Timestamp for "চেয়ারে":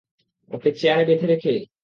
0.79-1.03